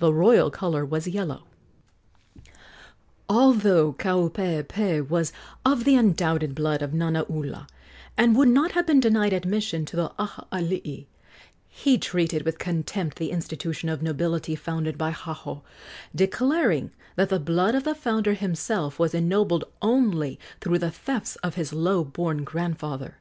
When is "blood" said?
6.54-6.82, 17.40-17.74